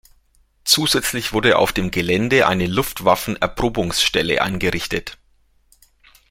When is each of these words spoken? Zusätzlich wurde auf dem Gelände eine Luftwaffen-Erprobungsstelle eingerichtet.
Zusätzlich 0.63 1.31
wurde 1.31 1.59
auf 1.59 1.73
dem 1.73 1.91
Gelände 1.91 2.47
eine 2.47 2.65
Luftwaffen-Erprobungsstelle 2.65 4.41
eingerichtet. 4.41 5.19